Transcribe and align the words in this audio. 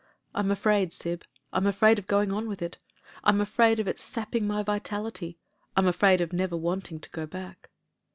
I'm 0.33 0.49
afraid, 0.49 0.93
Syb— 0.93 1.25
I'm 1.53 1.67
afraid 1.67 1.99
of 1.99 2.07
going 2.07 2.31
on 2.31 2.47
with 2.49 2.63
it 2.63 2.79
I'm 3.23 3.39
afraid 3.39 3.79
of 3.79 3.87
its 3.87 4.01
sapping 4.01 4.47
my 4.47 4.63
vitality— 4.63 5.37
I'm 5.77 5.85
afraid 5.85 6.21
of 6.21 6.33
never 6.33 6.57
wanting 6.57 6.99
to 7.01 7.09
go 7.11 7.27
back." 7.27 7.69